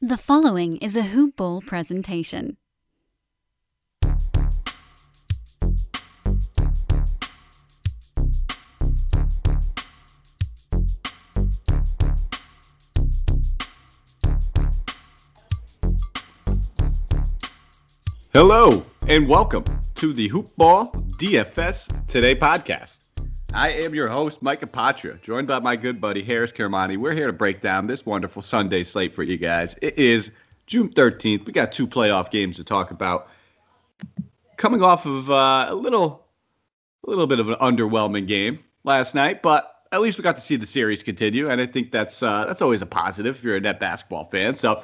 [0.00, 2.56] The following is a Hoop Ball presentation.
[18.32, 19.64] Hello and welcome
[19.96, 23.07] to the Hoop Ball DFS Today podcast.
[23.54, 26.98] I am your host, Mike Apatra, joined by my good buddy Harris Karamani.
[26.98, 29.74] We're here to break down this wonderful Sunday slate for you guys.
[29.80, 30.30] It is
[30.66, 31.46] June 13th.
[31.46, 33.28] We got two playoff games to talk about.
[34.58, 36.26] Coming off of uh, a little,
[37.06, 40.42] a little bit of an underwhelming game last night, but at least we got to
[40.42, 43.56] see the series continue, and I think that's uh, that's always a positive if you're
[43.56, 44.54] a net basketball fan.
[44.54, 44.82] So,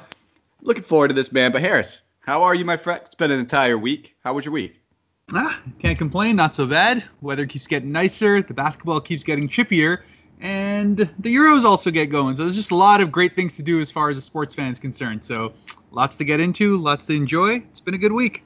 [0.61, 1.51] looking forward to this, man.
[1.51, 3.01] But Harris, how are you, my friend?
[3.05, 4.15] It's been an entire week.
[4.23, 4.81] How was your week?
[5.33, 6.35] Ah, can't complain.
[6.35, 7.03] Not so bad.
[7.21, 8.41] Weather keeps getting nicer.
[8.41, 10.03] The basketball keeps getting chippier,
[10.39, 12.35] and the Euros also get going.
[12.35, 14.53] So there's just a lot of great things to do as far as a sports
[14.53, 15.25] fan is concerned.
[15.25, 15.53] So
[15.91, 17.55] lots to get into, lots to enjoy.
[17.55, 18.43] It's been a good week.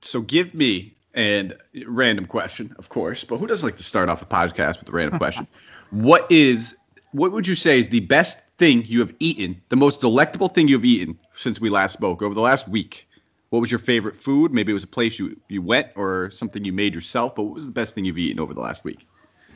[0.00, 4.22] So give me and random question, of course, but who doesn't like to start off
[4.22, 5.46] a podcast with a random question?
[5.90, 6.74] what is
[7.12, 10.66] what would you say is the best thing you have eaten, the most delectable thing
[10.66, 13.06] you have eaten since we last spoke over the last week?
[13.52, 14.50] What was your favorite food?
[14.50, 17.54] Maybe it was a place you, you went or something you made yourself, but what
[17.54, 19.06] was the best thing you've eaten over the last week?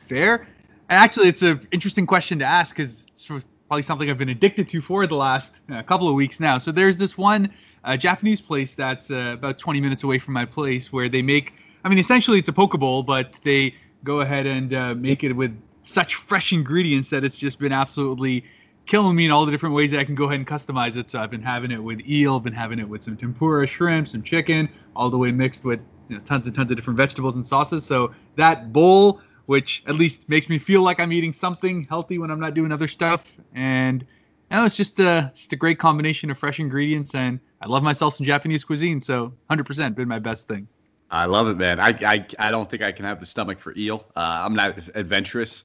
[0.05, 0.47] Fair.
[0.91, 4.81] Actually, it's an interesting question to ask because it's probably something I've been addicted to
[4.81, 6.59] for the last uh, couple of weeks now.
[6.59, 7.51] So there's this one
[7.85, 11.55] uh, Japanese place that's uh, about 20 minutes away from my place where they make,
[11.83, 13.73] I mean, essentially it's a poke bowl, but they
[14.03, 18.43] go ahead and uh, make it with such fresh ingredients that it's just been absolutely
[18.87, 21.11] killing me in all the different ways that I can go ahead and customize it.
[21.11, 24.23] So I've been having it with eel, been having it with some tempura shrimp, some
[24.23, 27.45] chicken, all the way mixed with you know, tons and tons of different vegetables and
[27.45, 27.85] sauces.
[27.85, 32.31] So that bowl, which at least makes me feel like I'm eating something healthy when
[32.31, 34.05] I'm not doing other stuff, and
[34.49, 37.83] you know, it's just a just a great combination of fresh ingredients, and I love
[37.83, 39.01] myself some Japanese cuisine.
[39.01, 40.67] So 100% been my best thing.
[41.09, 41.79] I love it, man.
[41.79, 44.05] I, I, I don't think I can have the stomach for eel.
[44.15, 45.63] Uh, I'm not adventurous.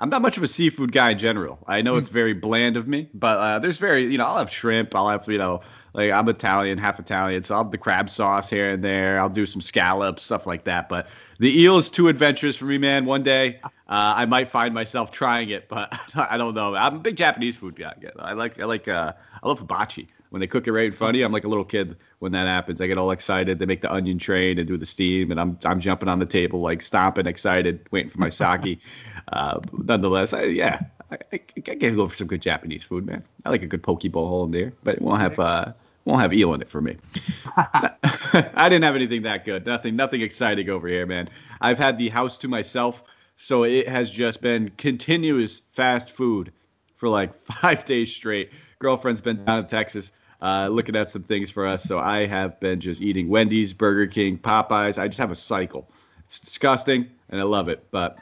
[0.00, 1.60] I'm not much of a seafood guy in general.
[1.68, 4.50] I know it's very bland of me, but uh, there's very, you know, I'll have
[4.50, 4.94] shrimp.
[4.94, 5.60] I'll have, you know,
[5.92, 9.20] like I'm Italian, half Italian, so I'll have the crab sauce here and there.
[9.20, 10.88] I'll do some scallops, stuff like that.
[10.88, 11.06] But
[11.38, 13.04] the eel is too adventurous for me, man.
[13.06, 16.74] One day uh, I might find myself trying it, but I don't know.
[16.74, 17.94] I'm a big Japanese food guy.
[18.18, 19.12] I like, I like, uh,
[19.42, 21.24] I love hibachi when they cook it right in front of you.
[21.24, 22.80] I'm like a little kid when that happens.
[22.80, 23.60] I get all excited.
[23.60, 26.26] They make the onion train and do the steam, and I'm I'm jumping on the
[26.26, 28.80] table like stomping, excited, waiting for my sake.
[29.32, 30.80] uh, nonetheless, I, yeah,
[31.12, 33.22] I, I, I can go for some good Japanese food, man.
[33.44, 35.72] I like a good poke bowl in there, but it won't have uh,
[36.04, 36.96] won't have eel in it for me.
[37.56, 39.64] I didn't have anything that good.
[39.64, 41.30] Nothing nothing exciting over here, man.
[41.60, 43.04] I've had the house to myself,
[43.36, 46.50] so it has just been continuous fast food
[46.96, 48.50] for like five days straight.
[48.80, 50.10] Girlfriend's been down in Texas
[50.44, 51.82] uh, looking at some things for us.
[51.82, 54.98] So I have been just eating Wendy's, Burger King, Popeyes.
[54.98, 55.90] I just have a cycle.
[56.26, 57.86] It's disgusting, and I love it.
[57.90, 58.18] But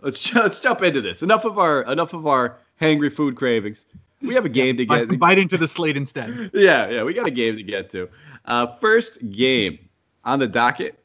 [0.00, 1.22] let's let's jump into this.
[1.22, 3.86] Enough of our enough of our hangry food cravings.
[4.22, 5.08] We have a game to get.
[5.08, 5.18] To.
[5.18, 6.52] Bite into the slate instead.
[6.54, 8.08] Yeah, yeah, we got a game to get to.
[8.44, 9.78] Uh, first game
[10.24, 10.98] on the docket.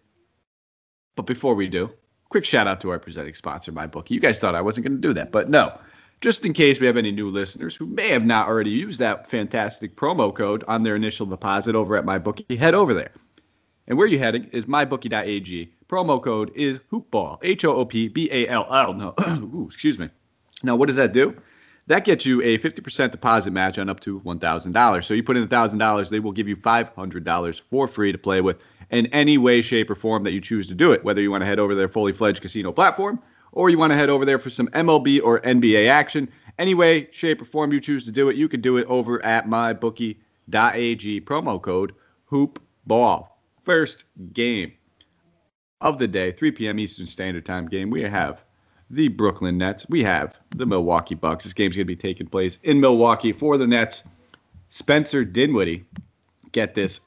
[1.15, 1.89] But before we do,
[2.29, 4.11] quick shout out to our presenting sponsor, MyBookie.
[4.11, 5.77] You guys thought I wasn't going to do that, but no
[6.21, 9.27] just in case we have any new listeners who may have not already used that
[9.27, 13.11] fantastic promo code on their initial deposit over at MyBookie, head over there.
[13.87, 15.73] And where you're heading is mybookie.ag.
[15.87, 18.93] Promo code is hoopball, H O O P B A L L.
[18.93, 20.09] No, Ooh, excuse me.
[20.61, 21.35] Now, what does that do?
[21.87, 25.03] That gets you a 50% deposit match on up to $1,000.
[25.03, 28.61] So you put in $1,000, they will give you $500 for free to play with
[28.91, 31.03] in any way, shape, or form that you choose to do it.
[31.03, 33.19] Whether you want to head over their fully fledged casino platform
[33.51, 36.29] or you want to head over there for some MLB or NBA action.
[36.57, 39.23] Any way, shape, or form you choose to do it, you can do it over
[39.25, 41.21] at mybookie.ag.
[41.21, 41.93] Promo code
[42.31, 43.27] HoopBall.
[43.63, 44.73] First game
[45.81, 46.79] of the day, 3 p.m.
[46.79, 47.89] Eastern Standard Time game.
[47.89, 48.43] We have
[48.89, 49.87] the Brooklyn Nets.
[49.89, 51.43] We have the Milwaukee Bucks.
[51.43, 54.03] This game's going to be taking place in Milwaukee for the Nets.
[54.69, 55.85] Spencer Dinwiddie,
[56.51, 56.99] get this,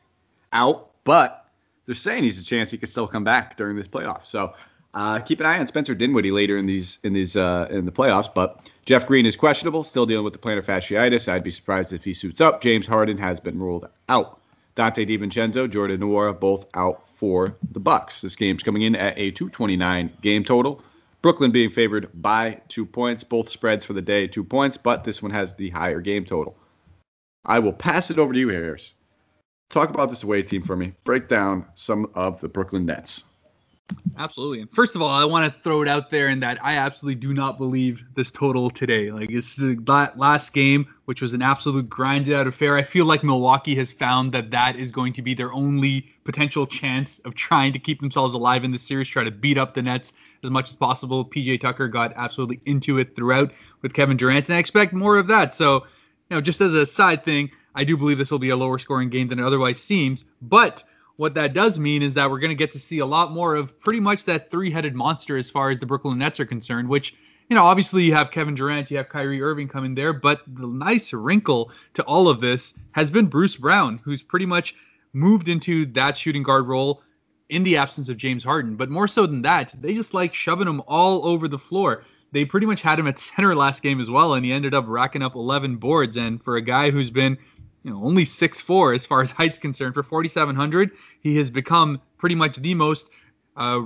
[0.52, 1.50] out, but
[1.86, 4.26] they're saying he's a chance he could still come back during this playoff.
[4.26, 4.54] So
[4.94, 7.92] uh, keep an eye on Spencer Dinwiddie later in these in these uh, in the
[7.92, 8.32] playoffs.
[8.32, 11.28] But Jeff Green is questionable, still dealing with the plantar fasciitis.
[11.28, 12.60] I'd be surprised if he suits up.
[12.62, 14.40] James Harden has been ruled out.
[14.76, 18.22] Donte DiVincenzo, Jordan Nwora, both out for the Bucks.
[18.22, 20.82] This game's coming in at a 229 game total.
[21.20, 23.22] Brooklyn being favored by two points.
[23.22, 26.56] Both spreads for the day, two points, but this one has the higher game total.
[27.44, 28.92] I will pass it over to you, Harris.
[29.70, 30.92] Talk about this away team for me.
[31.04, 33.24] Break down some of the Brooklyn Nets.
[34.18, 34.60] Absolutely.
[34.60, 37.20] And first of all, I want to throw it out there in that I absolutely
[37.20, 39.10] do not believe this total today.
[39.10, 39.76] Like it's the
[40.16, 42.76] last game, which was an absolute grinded out affair.
[42.76, 46.66] I feel like Milwaukee has found that that is going to be their only potential
[46.66, 49.82] chance of trying to keep themselves alive in the series, try to beat up the
[49.82, 50.12] Nets
[50.44, 51.24] as much as possible.
[51.24, 55.26] PJ Tucker got absolutely into it throughout with Kevin Durant, and I expect more of
[55.28, 55.54] that.
[55.54, 55.84] So,
[56.30, 58.78] you know, just as a side thing, I do believe this will be a lower
[58.78, 60.84] scoring game than it otherwise seems, but
[61.22, 63.54] what that does mean is that we're going to get to see a lot more
[63.54, 67.14] of pretty much that three-headed monster as far as the Brooklyn Nets are concerned, which
[67.48, 70.66] you know, obviously you have Kevin Durant, you have Kyrie Irving coming there, but the
[70.66, 74.74] nice wrinkle to all of this has been Bruce Brown, who's pretty much
[75.12, 77.02] moved into that shooting guard role
[77.50, 78.74] in the absence of James Harden.
[78.74, 82.02] But more so than that, they just like shoving him all over the floor.
[82.32, 84.86] They pretty much had him at center last game as well, and he ended up
[84.88, 86.16] racking up 11 boards.
[86.16, 87.38] And for a guy who's been
[87.82, 89.94] you know, only six four as far as height's concerned.
[89.94, 93.10] For 4,700, he has become pretty much the most,
[93.56, 93.82] uh,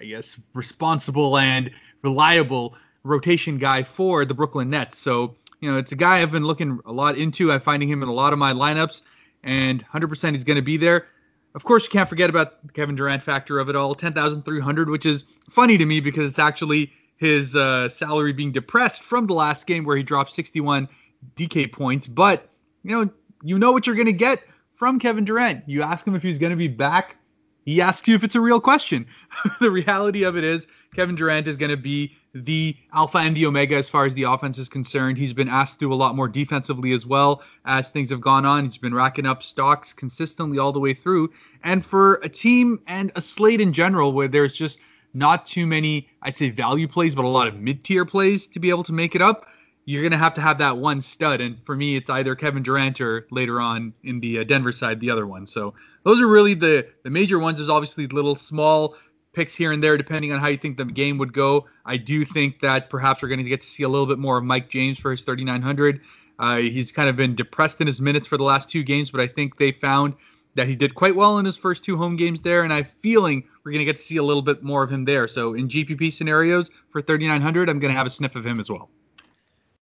[0.00, 1.70] I guess, responsible and
[2.02, 4.98] reliable rotation guy for the Brooklyn Nets.
[4.98, 7.50] So, you know, it's a guy I've been looking a lot into.
[7.52, 9.02] I'm finding him in a lot of my lineups,
[9.42, 11.06] and 100% he's going to be there.
[11.54, 15.04] Of course, you can't forget about the Kevin Durant factor of it all 10,300, which
[15.04, 19.66] is funny to me because it's actually his uh, salary being depressed from the last
[19.66, 20.88] game where he dropped 61
[21.36, 22.06] DK points.
[22.06, 22.48] But,
[22.82, 23.10] you know,
[23.42, 24.42] you know what you're going to get
[24.74, 25.62] from Kevin Durant.
[25.66, 27.16] You ask him if he's going to be back.
[27.64, 29.06] He asks you if it's a real question.
[29.60, 33.46] the reality of it is, Kevin Durant is going to be the alpha and the
[33.46, 35.16] omega as far as the offense is concerned.
[35.16, 38.44] He's been asked to do a lot more defensively as well as things have gone
[38.44, 38.64] on.
[38.64, 41.30] He's been racking up stocks consistently all the way through.
[41.62, 44.80] And for a team and a slate in general where there's just
[45.14, 48.58] not too many, I'd say, value plays, but a lot of mid tier plays to
[48.58, 49.46] be able to make it up,
[49.84, 51.40] you're going to have to have that one stud.
[51.40, 55.00] And for me, it's either Kevin Durant or later on in the uh, Denver side,
[55.00, 55.46] the other one.
[55.46, 55.74] So
[56.04, 57.58] those are really the, the major ones.
[57.58, 58.96] There's obviously little small
[59.32, 61.66] picks here and there, depending on how you think the game would go.
[61.84, 64.38] I do think that perhaps we're going to get to see a little bit more
[64.38, 66.00] of Mike James for his 3,900.
[66.38, 69.20] Uh, he's kind of been depressed in his minutes for the last two games, but
[69.20, 70.14] I think they found
[70.54, 73.42] that he did quite well in his first two home games there, and I'm feeling
[73.64, 75.26] we're going to get to see a little bit more of him there.
[75.28, 78.70] So in GPP scenarios for 3,900, I'm going to have a sniff of him as
[78.70, 78.90] well.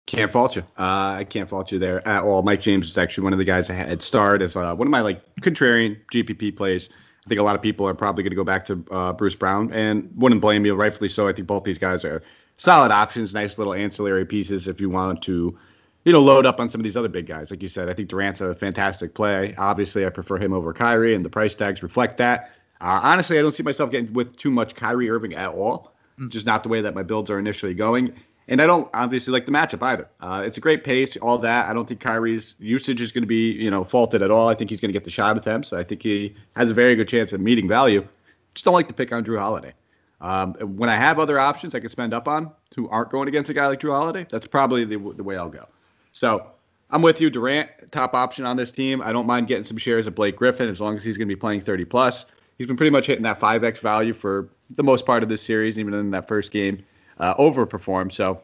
[0.06, 0.62] Can't fault you.
[0.78, 2.42] Uh, I can't fault you there at all.
[2.42, 4.90] Mike James is actually one of the guys I had starred as uh, one of
[4.90, 6.88] my like contrarian GPP plays.
[7.24, 9.36] I think a lot of people are probably going to go back to uh, Bruce
[9.36, 10.74] Brown, and wouldn't blame you.
[10.74, 11.28] Rightfully so.
[11.28, 12.20] I think both these guys are
[12.56, 15.56] solid options, nice little ancillary pieces if you want to,
[16.04, 17.52] you know, load up on some of these other big guys.
[17.52, 19.54] Like you said, I think Durant's a fantastic play.
[19.56, 22.50] Obviously, I prefer him over Kyrie, and the price tags reflect that.
[22.80, 25.94] Uh, honestly, I don't see myself getting with too much Kyrie Irving at all.
[26.18, 26.28] Mm.
[26.28, 28.12] Just not the way that my builds are initially going.
[28.48, 30.08] And I don't obviously like the matchup either.
[30.20, 31.68] Uh, it's a great pace, all that.
[31.68, 34.48] I don't think Kyrie's usage is going to be, you know, faulted at all.
[34.48, 35.72] I think he's going to get the shot attempts.
[35.72, 38.06] I think he has a very good chance of meeting value.
[38.54, 39.72] Just don't like to pick on Jrue Holiday.
[40.20, 43.50] Um, when I have other options I can spend up on who aren't going against
[43.50, 45.66] a guy like Jrue Holiday, that's probably the, the way I'll go.
[46.12, 46.46] So
[46.90, 49.02] I'm with you, Durant, top option on this team.
[49.02, 51.34] I don't mind getting some shares of Blake Griffin as long as he's going to
[51.34, 52.26] be playing 30 plus.
[52.58, 55.78] He's been pretty much hitting that 5x value for the most part of this series,
[55.78, 56.84] even in that first game
[57.22, 58.12] uh, overperform.
[58.12, 58.42] So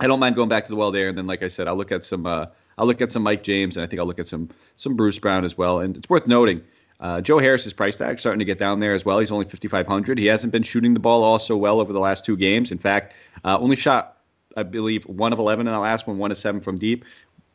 [0.00, 1.08] I don't mind going back to the well there.
[1.08, 2.26] And then, like I said, I'll look at some.
[2.26, 4.96] Uh, I'll look at some Mike James, and I think I'll look at some some
[4.96, 5.78] Bruce Brown as well.
[5.78, 6.60] And it's worth noting,
[6.98, 9.20] uh, Joe Harris's price tag starting to get down there as well.
[9.20, 10.18] He's only 5,500.
[10.18, 12.72] He hasn't been shooting the ball all so well over the last two games.
[12.72, 14.18] In fact, uh, only shot,
[14.56, 17.04] I believe, one of 11 in the last one, one of seven from deep.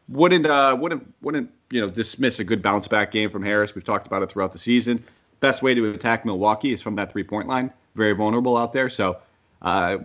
[0.07, 3.75] Wouldn't uh, wouldn't wouldn't you know dismiss a good bounce back game from Harris.
[3.75, 5.03] We've talked about it throughout the season.
[5.39, 7.71] Best way to attack Milwaukee is from that three point line.
[7.95, 8.89] Very vulnerable out there.
[8.89, 9.17] So
[9.61, 9.97] uh,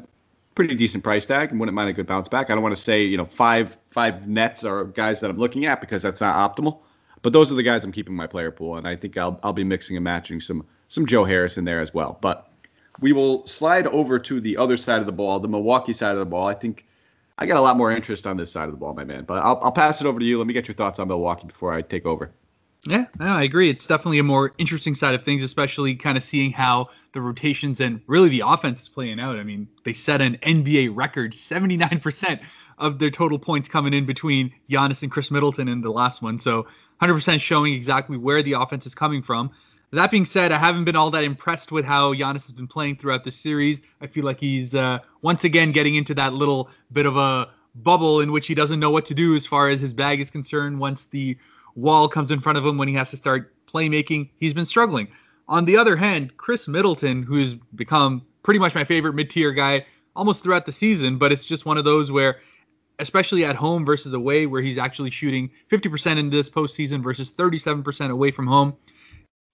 [0.55, 2.51] pretty decent price tag and wouldn't mind a good bounce back.
[2.51, 5.67] I don't want to say, you know, five five nets are guys that I'm looking
[5.67, 6.79] at because that's not optimal.
[7.23, 9.53] But those are the guys I'm keeping my player pool, and I think I'll I'll
[9.53, 12.19] be mixing and matching some some Joe Harris in there as well.
[12.21, 12.51] But
[13.01, 16.19] we will slide over to the other side of the ball, the Milwaukee side of
[16.19, 16.47] the ball.
[16.47, 16.85] I think
[17.39, 19.25] I got a lot more interest on this side of the ball, my man.
[19.25, 20.39] But I'll I'll pass it over to you.
[20.39, 22.31] Let me get your thoughts on Milwaukee before I take over.
[22.87, 23.71] Yeah, I agree.
[23.71, 27.81] It's definitely a more interesting side of things, especially kind of seeing how the rotations
[27.81, 29.37] and really the offense is playing out.
[29.37, 32.41] I mean, they set an NBA record 79%
[32.79, 36.39] of their total points coming in between Giannis and Khris Middleton in the last one.
[36.39, 36.67] So
[37.01, 39.51] 100% showing exactly where the offense is coming from.
[39.93, 42.97] That being said, I haven't been all that impressed with how Giannis has been playing
[42.97, 43.81] throughout the series.
[44.01, 48.21] I feel like he's uh, once again getting into that little bit of a bubble
[48.21, 50.79] in which he doesn't know what to do as far as his bag is concerned
[50.79, 51.37] once the
[51.75, 54.31] wall comes in front of him when he has to start playmaking.
[54.39, 55.09] He's been struggling.
[55.49, 59.85] On the other hand, Khris Middleton, who's become pretty much my favorite mid tier guy
[60.17, 62.41] almost throughout the season, but it's just one of those where,
[62.99, 68.11] especially at home versus away, where he's actually shooting 50% in this postseason versus 37%
[68.11, 68.77] away from home.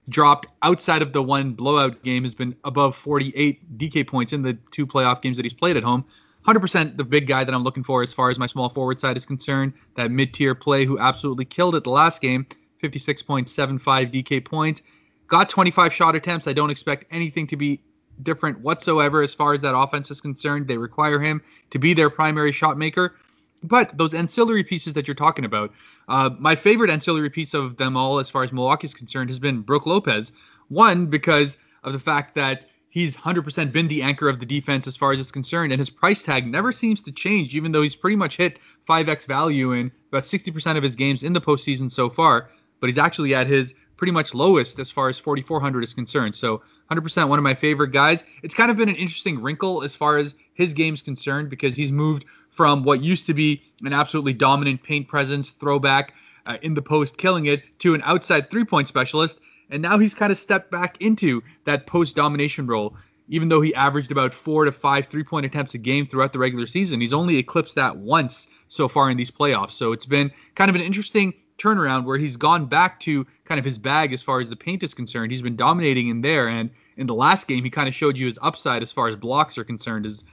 [0.08, 4.54] dropped outside of the one blowout game has been above 48 DK points in the
[4.70, 6.04] two playoff games that he's played at home.
[6.46, 9.16] 100% the big guy that I'm looking for as far as my small forward side
[9.16, 9.72] is concerned.
[9.96, 12.46] That mid tier play who absolutely killed it the last game
[12.82, 14.82] 56.75 DK points.
[15.26, 16.46] Got 25 shot attempts.
[16.46, 17.80] I don't expect anything to be
[18.22, 20.66] different whatsoever as far as that offense is concerned.
[20.66, 23.16] They require him to be their primary shot maker.
[23.62, 25.72] But those ancillary pieces that you're talking about,
[26.08, 29.38] uh, my favorite ancillary piece of them all, as far as Milwaukee is concerned, has
[29.38, 30.32] been Brook Lopez.
[30.68, 34.96] One, because of the fact that he's 100% been the anchor of the defense as
[34.96, 37.96] far as it's concerned, and his price tag never seems to change, even though he's
[37.96, 42.10] pretty much hit 5x value in about 60% of his games in the postseason so
[42.10, 42.50] far.
[42.80, 46.34] But he's actually at his pretty much lowest as far as 4,400 is concerned.
[46.34, 48.24] So 100% one of my favorite guys.
[48.42, 51.92] It's kind of been an interesting wrinkle as far as his game's concerned because he's
[51.92, 56.14] moved from what used to be an absolutely dominant paint presence, throwback
[56.46, 59.38] uh, in the post, killing it, to an outside three point specialist.
[59.70, 62.96] And now he's kind of stepped back into that post domination role.
[63.28, 66.38] Even though he averaged about four to five three point attempts a game throughout the
[66.38, 69.72] regular season, he's only eclipsed that once so far in these playoffs.
[69.72, 73.64] So it's been kind of an interesting turnaround where he's gone back to kind of
[73.64, 75.30] his bag as far as the paint is concerned.
[75.30, 76.48] He's been dominating in there.
[76.48, 79.14] And in the last game, he kind of showed you his upside as far as
[79.14, 80.06] blocks are concerned.
[80.06, 80.24] Is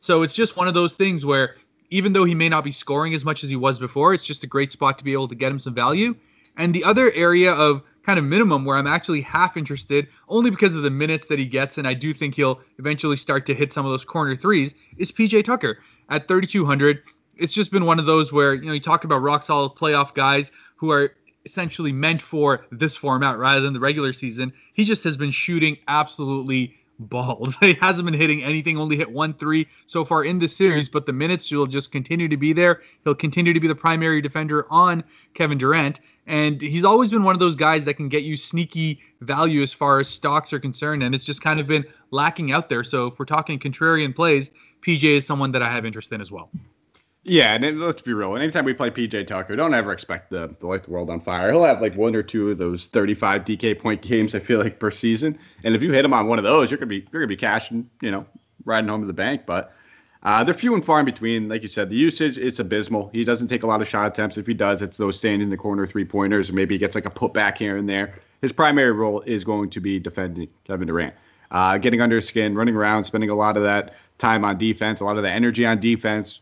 [0.00, 1.54] so it's just one of those things where
[1.90, 4.42] even though he may not be scoring as much as he was before, it's just
[4.42, 6.16] a great spot to be able to get him some value.
[6.56, 10.74] And the other area of kind of minimum where I'm actually half interested, only because
[10.74, 13.72] of the minutes that he gets, and I do think he'll eventually start to hit
[13.72, 15.78] some of those corner threes, is PJ Tucker
[16.08, 17.02] at 3,200.
[17.36, 20.14] It's just been one of those where, you know, you talk about rock solid playoff
[20.14, 21.14] guys who are
[21.44, 24.52] essentially meant for this format rather than the regular season.
[24.74, 27.56] He just has been shooting absolutely balls.
[27.60, 31.06] he hasn't been hitting anything, only hit one three so far in the series, but
[31.06, 32.82] the minutes will just continue to be there.
[33.04, 35.02] He'll continue to be the primary defender on
[35.34, 36.00] Kevin Durant.
[36.26, 39.72] And he's always been one of those guys that can get you sneaky value as
[39.72, 41.02] far as stocks are concerned.
[41.02, 42.84] And it's just kind of been lacking out there.
[42.84, 44.50] So if we're talking contrarian plays,
[44.82, 46.50] PJ is someone that I have interest in as well.
[47.22, 48.36] Yeah, and it, let's be real.
[48.36, 51.52] Anytime we play PJ Tucker, don't ever expect the, the light the world on fire.
[51.52, 54.34] He'll have like one or two of those 35 DK point games.
[54.34, 56.78] I feel like per season, and if you hit him on one of those, you're
[56.78, 58.24] gonna be you're gonna be cashing, you know,
[58.64, 59.42] riding home to the bank.
[59.44, 59.74] But
[60.22, 61.48] uh, they're few and far in between.
[61.48, 63.10] Like you said, the usage it's abysmal.
[63.12, 64.36] He doesn't take a lot of shot attempts.
[64.36, 66.94] If he does, it's those standing in the corner three pointers, or maybe he gets
[66.94, 68.14] like a putback here and there.
[68.42, 71.14] His primary role is going to be defending Kevin Durant,
[71.50, 75.00] uh, getting under his skin, running around, spending a lot of that time on defense,
[75.00, 76.40] a lot of the energy on defense,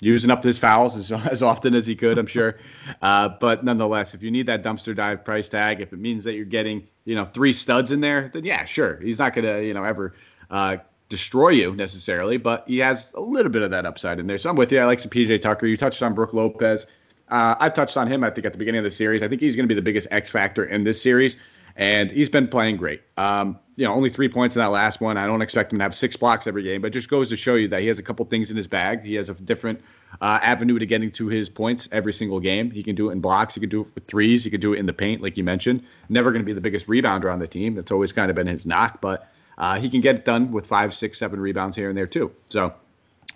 [0.00, 2.58] using up his fouls as, as often as he could, I'm sure.
[3.02, 6.34] Uh, but nonetheless, if you need that dumpster dive price tag, if it means that
[6.34, 8.98] you're getting, you know, three studs in there, then yeah, sure.
[9.00, 10.14] He's not going to, you know, ever
[10.50, 10.76] uh,
[11.10, 14.38] destroy you necessarily, but he has a little bit of that upside in there.
[14.38, 14.78] So I'm with you.
[14.78, 15.66] I like some PJ Tucker.
[15.66, 16.86] You touched on Brook Lopez.
[17.28, 19.22] Uh, I touched on him, I think, at the beginning of the series.
[19.22, 21.36] I think he's going to be the biggest X factor in this series,
[21.76, 23.02] and he's been playing great.
[23.18, 25.16] Um, you know, only three points in that last one.
[25.16, 27.56] I don't expect him to have six blocks every game, but just goes to show
[27.56, 29.04] you that he has a couple things in his bag.
[29.04, 29.80] He has a different
[30.20, 32.70] uh, avenue to getting to his points every single game.
[32.70, 33.54] He can do it in blocks.
[33.54, 34.44] He can do it with threes.
[34.44, 35.82] He can do it in the paint, like you mentioned.
[36.08, 37.74] Never going to be the biggest rebounder on the team.
[37.74, 39.28] That's always kind of been his knock, but
[39.60, 42.32] uh, he can get it done with five, six, seven rebounds here and there too.
[42.48, 42.74] So,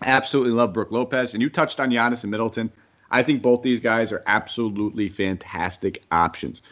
[0.03, 1.35] absolutely love Brook Lopez.
[1.35, 2.73] And you touched on Giannis and Middleton.
[3.11, 6.63] I think both these guys are absolutely fantastic options.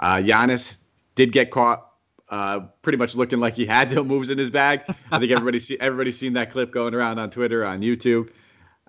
[0.00, 0.78] Uh, Giannis
[1.14, 1.92] did get caught
[2.30, 4.82] uh, pretty much looking like he had no moves in his bag.
[5.12, 8.30] I think everybody's see, everybody's seen that clip going around on Twitter, on YouTube.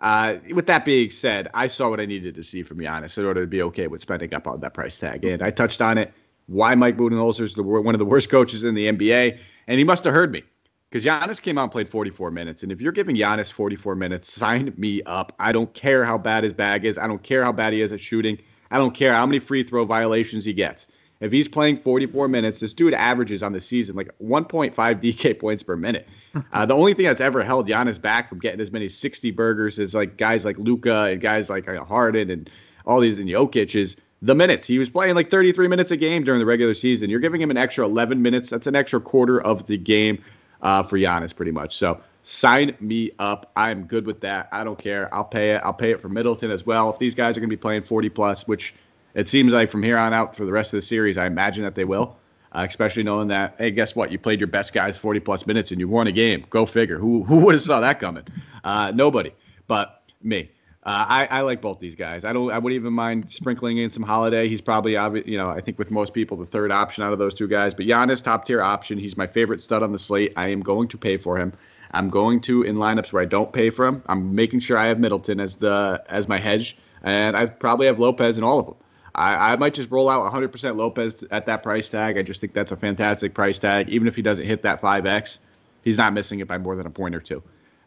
[0.02, 3.26] Uh, with that being said, I saw what I needed to see from Giannis in
[3.26, 5.98] order to be okay with spending up on that price tag, and I touched on
[5.98, 6.14] it.
[6.48, 9.38] Why Mike Budenholzer is the, one of the worst coaches in the NBA,
[9.68, 10.44] and he must have heard me
[10.90, 12.64] because Giannis came out and played 44 minutes.
[12.64, 15.34] And if you're giving Giannis 44 minutes, sign me up.
[15.40, 16.98] I don't care how bad his bag is.
[16.98, 18.38] I don't care how bad he is at shooting.
[18.72, 20.88] I don't care how many free throw violations he gets.
[21.20, 25.64] If he's playing 44 minutes, this dude averages on the season like 1.5 DK points
[25.64, 26.08] per minute.
[26.52, 29.78] Uh, the only thing that's ever held Giannis back from getting as many 60 burgers
[29.78, 32.50] as like guys like Luka and guys like uh, Harden and
[32.88, 34.66] all these and Jokic is the minutes.
[34.66, 37.10] He was playing like 33 minutes a game during the regular season.
[37.10, 38.50] You're giving him an extra 11 minutes.
[38.50, 40.24] That's an extra quarter of the game
[40.62, 41.76] uh, for Giannis, pretty much.
[41.76, 43.52] So sign me up.
[43.58, 44.48] I'm good with that.
[44.54, 45.14] I don't care.
[45.14, 45.62] I'll pay it.
[45.66, 46.90] I'll pay it for Middleton as well.
[46.90, 48.74] If these guys are going to be playing 40 plus, which
[49.14, 51.66] it seems like from here on out for the rest of the series, I imagine
[51.66, 52.16] that they will.
[52.54, 54.12] Uh, especially knowing that, hey, guess what?
[54.12, 56.46] You played your best guys 40 plus minutes and you won a game.
[56.50, 57.00] Go figure.
[57.00, 58.24] Who who would have saw that coming?
[58.64, 59.34] Uh, nobody,
[59.68, 60.52] but me.
[60.86, 62.26] Uh, I, I like both these guys.
[62.26, 62.52] I don't.
[62.52, 64.50] I wouldn't even mind sprinkling in some Holiday.
[64.50, 64.94] He's probably,
[65.26, 67.74] you know, I think with most people, the third option out of those two guys.
[67.74, 68.98] But Giannis, top tier option.
[68.98, 70.34] He's my favorite stud on the slate.
[70.36, 71.54] I am going to pay for him.
[71.92, 74.04] I'm going to in lineups where I don't pay for him.
[74.08, 78.00] I'm making sure I have Middleton as the as my hedge, and I probably have
[78.00, 78.76] Lopez in all of them.
[79.16, 82.18] I, I might just roll out 100% Lopez at that price tag.
[82.18, 83.90] I just think that's a fantastic price tag.
[83.90, 85.38] Even if he doesn't hit that 5x,
[85.84, 87.44] he's not missing it by more than a point or two.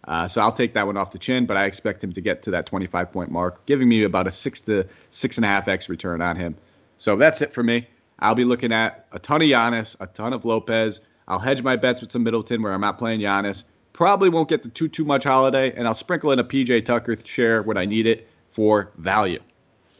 [0.06, 2.42] Uh, so I'll take that one off the chin, but I expect him to get
[2.42, 5.68] to that 25 point mark, giving me about a six to six and a half
[5.68, 6.56] x return on him.
[6.98, 7.88] So that's it for me.
[8.20, 11.00] I'll be looking at a ton of Giannis, a ton of Lopez.
[11.28, 13.64] I'll hedge my bets with some Middleton where I'm not playing Giannis.
[13.92, 17.16] Probably won't get to too too much Holiday, and I'll sprinkle in a PJ Tucker
[17.24, 19.40] share when I need it for value.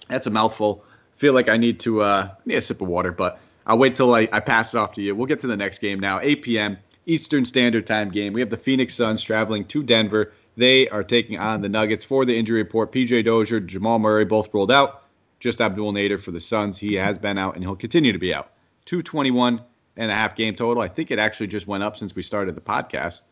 [0.08, 0.84] That's a mouthful.
[1.16, 4.14] Feel like I need to uh, need a sip of water, but I'll wait till
[4.14, 5.14] I, I pass it off to you.
[5.16, 6.20] We'll get to the next game now.
[6.20, 6.78] 8 p.m.
[7.06, 8.32] Eastern Standard Time game.
[8.32, 10.32] We have the Phoenix Suns traveling to Denver.
[10.56, 12.92] They are taking on the Nuggets for the injury report.
[12.92, 15.04] PJ Dozier, Jamal Murray both rolled out.
[15.38, 16.78] Just Abdel Nader for the Suns.
[16.78, 18.52] He has been out and he'll continue to be out.
[18.86, 19.60] 221
[19.96, 20.82] and a half game total.
[20.82, 23.22] I think it actually just went up since we started the podcast.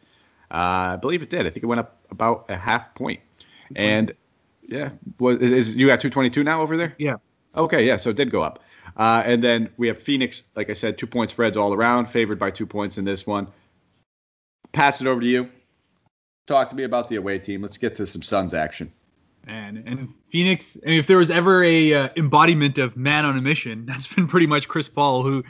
[0.51, 1.47] Uh, I believe it did.
[1.47, 3.21] I think it went up about a half point.
[3.75, 4.15] And
[4.63, 6.95] yeah, was is, is you got 222 now over there?
[6.99, 7.17] Yeah.
[7.57, 8.61] Okay, yeah, so it did go up.
[8.97, 12.39] Uh, and then we have Phoenix, like I said, two point spreads all around, favored
[12.39, 13.49] by two points in this one
[14.75, 15.49] pass it over to you.
[16.47, 17.63] Talk to me about the away team.
[17.63, 18.93] Let's get to some Suns action.
[19.47, 23.87] And and Phoenix, if there was ever a uh, embodiment of man on a mission,
[23.87, 25.43] that's been pretty much Chris Paul, who,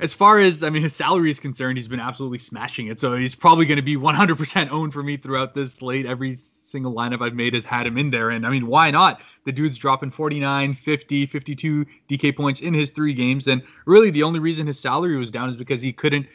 [0.00, 2.98] as far as I mean, his salary is concerned, he's been absolutely smashing it.
[2.98, 6.06] So he's probably going to be 100% owned for me throughout this slate.
[6.06, 8.30] Every single lineup I've made has had him in there.
[8.30, 9.20] And I mean, why not?
[9.44, 13.46] The dude's dropping 49, 50, 52 DK points in his three games.
[13.46, 16.26] And really, the only reason his salary was down is because he couldn't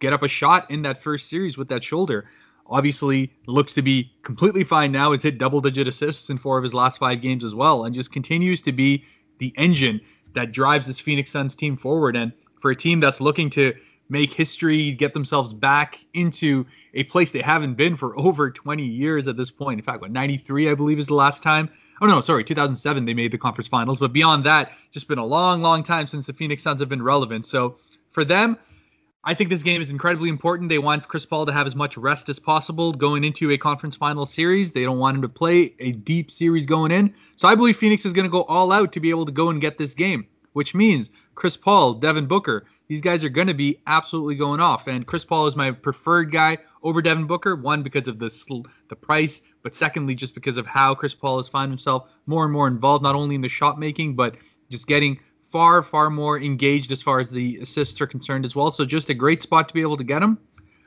[0.00, 2.28] get up a shot in that first series with that shoulder.
[2.68, 5.12] Obviously, looks to be completely fine now.
[5.12, 7.94] Has hit double digit assists in four of his last five games as well, and
[7.94, 9.04] just continues to be
[9.38, 10.00] the engine
[10.34, 12.16] that drives this Phoenix Suns team forward.
[12.16, 13.72] And for a team that's looking to
[14.08, 19.28] make history, get themselves back into a place they haven't been for over 20 years
[19.28, 19.78] at this point.
[19.78, 21.70] In fact, what 93, I believe, is the last time.
[22.02, 23.98] Oh no, sorry, 2007 they made the conference finals.
[23.98, 27.02] But beyond that, just been a long, long time since the Phoenix Suns have been
[27.02, 27.46] relevant.
[27.46, 27.76] So
[28.10, 28.58] for them,
[29.28, 30.68] I think this game is incredibly important.
[30.68, 33.96] They want Chris Paul to have as much rest as possible going into a conference
[33.96, 34.70] final series.
[34.70, 37.12] They don't want him to play a deep series going in.
[37.34, 39.50] So I believe Phoenix is going to go all out to be able to go
[39.50, 43.54] and get this game, which means Chris Paul, Devin Booker, these guys are going to
[43.54, 44.86] be absolutely going off.
[44.86, 47.56] And Chris Paul is my preferred guy over Devin Booker.
[47.56, 51.48] One because of the the price, but secondly just because of how Chris Paul has
[51.48, 54.36] found himself more and more involved, not only in the shot making, but
[54.70, 55.18] just getting
[55.56, 58.70] far, far more engaged as far as the assists are concerned as well.
[58.70, 60.36] So just a great spot to be able to get him.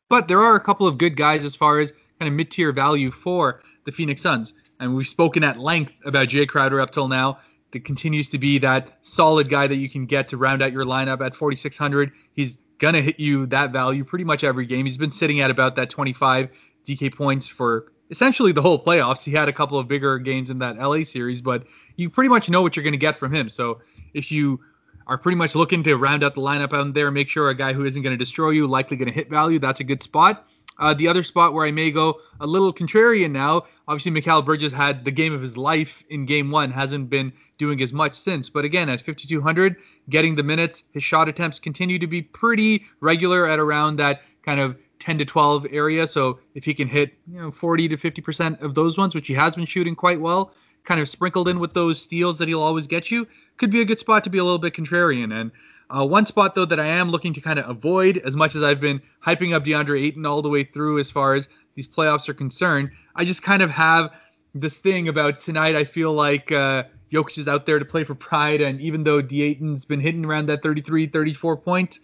[0.09, 2.71] But there are a couple of good guys as far as kind of mid tier
[2.71, 4.53] value for the Phoenix Suns.
[4.79, 7.39] And we've spoken at length about Jay Crowder up till now.
[7.71, 10.85] That continues to be that solid guy that you can get to round out your
[10.85, 12.11] lineup at 4,600.
[12.33, 14.85] He's going to hit you that value pretty much every game.
[14.85, 16.49] He's been sitting at about that 25
[16.85, 19.23] DK points for essentially the whole playoffs.
[19.23, 22.51] He had a couple of bigger games in that LA series, but you pretty much
[22.51, 23.49] know what you're going to get from him.
[23.49, 23.79] So
[24.13, 24.59] if you
[25.07, 27.73] are pretty much looking to round out the lineup out there, make sure a guy
[27.73, 30.47] who isn't going to destroy you, likely going to hit value, that's a good spot.
[30.77, 34.71] Uh, the other spot where I may go a little contrarian now, obviously Mikal Bridges
[34.71, 38.49] had the game of his life in game one, hasn't been doing as much since.
[38.49, 39.75] But again, at 5,200,
[40.09, 44.61] getting the minutes, his shot attempts continue to be pretty regular at around that kind
[44.61, 46.07] of 10 to 12 area.
[46.07, 49.33] So if he can hit, you know, 40 to 50% of those ones, which he
[49.33, 52.87] has been shooting quite well, kind of sprinkled in with those steals that he'll always
[52.87, 55.33] get you, could be a good spot to be a little bit contrarian.
[55.39, 55.51] And
[55.89, 58.63] uh, one spot though that I am looking to kind of avoid, as much as
[58.63, 62.29] I've been hyping up DeAndre Ayton all the way through as far as these playoffs
[62.29, 64.11] are concerned, I just kind of have
[64.53, 65.75] this thing about tonight.
[65.75, 69.21] I feel like uh, Jokic is out there to play for pride, and even though
[69.21, 71.99] D Ayton's been hitting around that 33, 34 points,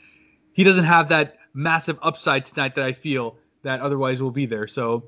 [0.53, 4.67] he doesn't have that massive upside tonight that I feel that otherwise will be there.
[4.67, 5.05] So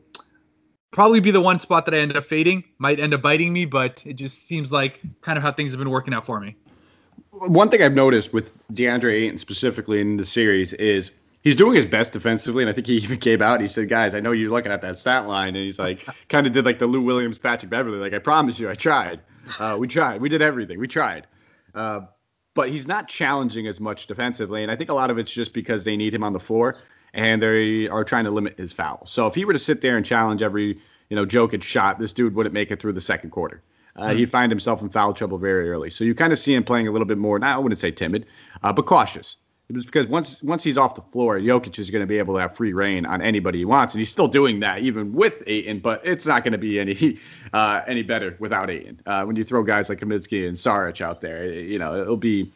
[0.91, 2.63] probably be the one spot that I end up fading.
[2.77, 5.79] Might end up biting me, but it just seems like kind of how things have
[5.79, 6.55] been working out for me.
[7.31, 11.85] One thing I've noticed with DeAndre Ayton specifically in the series is he's doing his
[11.85, 14.31] best defensively, and I think he even came out and he said, "Guys, I know
[14.31, 17.01] you're looking at that stat line," and he's like, kind of did like the Lou
[17.01, 19.21] Williams, Patrick Beverley, like, "I promise you, I tried.
[19.59, 20.21] Uh, we tried.
[20.21, 20.79] We did everything.
[20.79, 21.27] We tried."
[21.75, 22.01] Uh,
[22.53, 25.53] but he's not challenging as much defensively, and I think a lot of it's just
[25.53, 26.77] because they need him on the floor
[27.13, 29.05] and they are trying to limit his foul.
[29.05, 32.13] So if he were to sit there and challenge every you know Jokic shot, this
[32.13, 33.61] dude wouldn't make it through the second quarter.
[33.95, 34.17] Uh, mm-hmm.
[34.17, 35.89] He'd find himself in foul trouble very early.
[35.89, 37.39] So you kind of see him playing a little bit more.
[37.39, 38.27] Now I wouldn't say timid,
[38.63, 39.37] uh, but cautious.
[39.69, 42.33] It was because once once he's off the floor, Jokic is going to be able
[42.35, 45.43] to have free reign on anybody he wants, and he's still doing that even with
[45.45, 45.79] Ayton.
[45.79, 47.19] But it's not going to be any
[47.53, 49.01] uh, any better without Ayton.
[49.05, 52.49] Uh, when you throw guys like Kaminsky and Saric out there, you know it'll be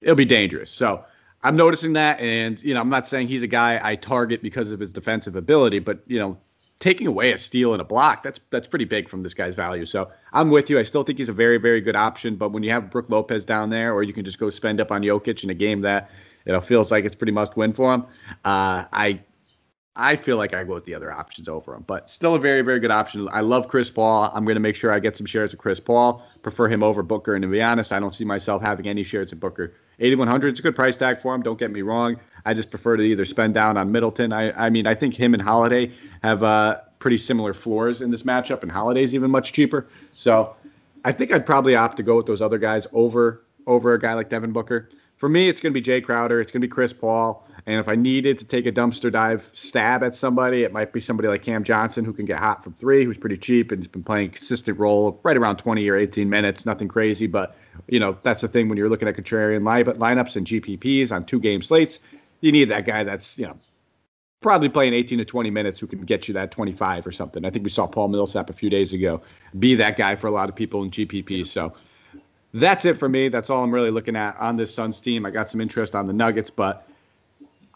[0.00, 0.70] it'll be dangerous.
[0.70, 1.04] So
[1.42, 4.70] I'm noticing that, and you know, I'm not saying he's a guy I target because
[4.70, 6.36] of his defensive ability, but you know,
[6.80, 9.86] taking away a steal and a block, that's that's pretty big from this guy's value.
[9.86, 10.78] So I'm with you.
[10.78, 12.36] I still think he's a very, very good option.
[12.36, 14.90] But when you have Brook Lopez down there, or you can just go spend up
[14.90, 16.10] on Jokic in a game that
[16.44, 18.04] you know feels like it's pretty must win for him,
[18.44, 19.20] uh, I
[19.96, 22.62] I feel like I go with the other options over him, but still a very,
[22.62, 23.28] very good option.
[23.32, 24.30] I love Chris Paul.
[24.32, 26.24] I'm going to make sure I get some shares of Chris Paul.
[26.42, 27.34] Prefer him over Booker.
[27.34, 29.74] And to be honest, I don't see myself having any shares of Booker.
[29.98, 31.42] 8,100 is a good price tag for him.
[31.42, 32.18] Don't get me wrong.
[32.46, 34.32] I just prefer to either spend down on Middleton.
[34.32, 35.90] I, I mean, I think him and Holiday
[36.22, 39.88] have uh, pretty similar floors in this matchup, and Holiday's even much cheaper.
[40.16, 40.54] So
[41.04, 44.14] I think I'd probably opt to go with those other guys over over a guy
[44.14, 44.88] like Devin Booker.
[45.16, 46.40] For me, it's going to be Jay Crowder.
[46.40, 47.46] It's going to be Chris Paul.
[47.66, 51.00] And if I needed to take a dumpster dive stab at somebody, it might be
[51.00, 53.88] somebody like Cam Johnson who can get hot from three, who's pretty cheap and has
[53.88, 56.66] been playing a consistent role right around 20 or 18 minutes.
[56.66, 57.56] Nothing crazy, but
[57.88, 61.40] you know that's the thing when you're looking at contrarian lineups and GPPs on two
[61.40, 61.98] game slates,
[62.40, 63.56] you need that guy that's you know
[64.40, 67.44] probably playing 18 to 20 minutes who can get you that 25 or something.
[67.44, 69.20] I think we saw Paul Millsap a few days ago
[69.58, 71.46] be that guy for a lot of people in GPP.
[71.46, 71.74] So
[72.54, 73.28] that's it for me.
[73.28, 75.26] That's all I'm really looking at on this Suns team.
[75.26, 76.88] I got some interest on the Nuggets, but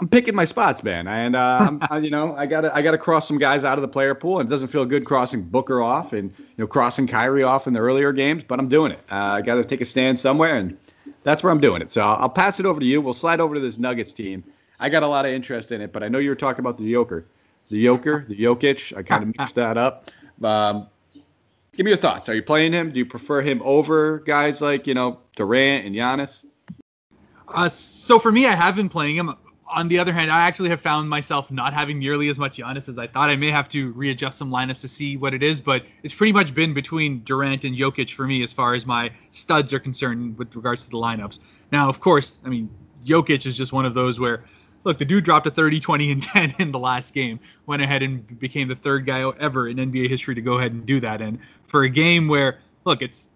[0.04, 1.08] I'm picking my spots, man.
[1.08, 3.88] And uh, I, you know, I gotta I gotta cross some guys out of the
[3.88, 4.38] player pool.
[4.38, 7.72] And it doesn't feel good crossing Booker off and you know crossing Kyrie off in
[7.72, 9.00] the earlier games, but I'm doing it.
[9.10, 10.76] Uh, I got to take a stand somewhere, and
[11.22, 11.90] that's where I'm doing it.
[11.90, 13.00] So I'll, I'll, pass it over to you.
[13.00, 14.44] We'll slide over to this Nuggets team.
[14.78, 16.76] I got a lot of interest in it, but I know you were talking about
[16.76, 17.24] the Joker,
[17.70, 18.94] the Joker, the Jokic.
[18.94, 20.10] I kind of mixed that up.
[20.42, 20.86] Um,
[21.74, 22.28] give me your thoughts.
[22.28, 22.92] Are you playing him?
[22.92, 26.42] Do you prefer him over guys like you know Durant and Giannis?
[27.48, 29.34] Uh, so for me, I have been playing him.
[29.66, 32.88] On the other hand, I actually have found myself not having nearly as much Giannis
[32.88, 33.30] as I thought.
[33.30, 36.32] I may have to readjust some lineups to see what it is, but it's pretty
[36.32, 40.36] much been between Durant and Jokic for me as far as my studs are concerned
[40.38, 41.38] with regards to the lineups.
[41.72, 42.68] Now, of course, I mean
[43.04, 44.44] Jokic is just one of those where
[44.84, 48.02] look, the dude dropped a 30, 20, and 10 in the last game, went ahead
[48.02, 51.20] and became the third guy ever in NBA history to go ahead and do that.
[51.20, 53.26] And for a game where, look, it's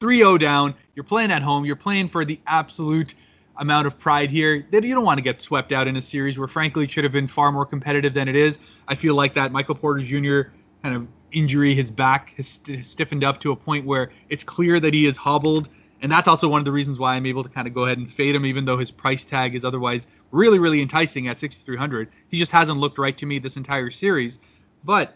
[0.00, 3.14] 3 0 down, you're playing at home, you're playing for the absolute
[3.58, 6.38] amount of pride here that you don't want to get swept out in a series
[6.38, 8.58] where, frankly, it should have been far more competitive than it is.
[8.88, 10.50] I feel like that Michael Porter Jr.
[10.82, 14.78] kind of injury, his back has st- stiffened up to a point where it's clear
[14.80, 15.68] that he is hobbled
[16.02, 17.98] and that's also one of the reasons why I'm able to kind of go ahead
[17.98, 22.10] and fade him, even though his price tag is otherwise really, really enticing at 6,300.
[22.28, 24.38] He just hasn't looked right to me this entire series.
[24.84, 25.14] But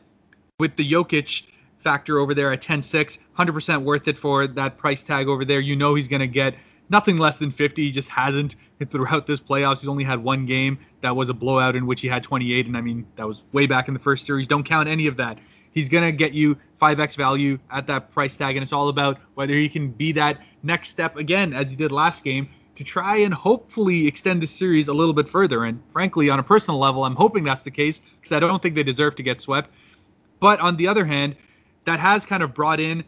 [0.59, 1.45] with the Jokic
[1.79, 5.61] factor over there at 10-6, 100% worth it for that price tag over there.
[5.61, 6.55] You know he's going to get
[6.91, 7.83] nothing less than 50.
[7.83, 8.57] He just hasn't
[8.91, 9.81] throughout this playoffs.
[9.81, 12.77] He's only had one game that was a blowout in which he had 28, and
[12.77, 14.49] I mean that was way back in the first series.
[14.49, 15.39] Don't count any of that.
[15.73, 19.19] He's going to get you 5x value at that price tag, and it's all about
[19.35, 23.19] whether he can be that next step again, as he did last game, to try
[23.19, 25.65] and hopefully extend the series a little bit further.
[25.65, 28.75] And frankly, on a personal level, I'm hoping that's the case because I don't think
[28.75, 29.71] they deserve to get swept.
[30.41, 31.37] But on the other hand,
[31.85, 33.05] that has kind of brought in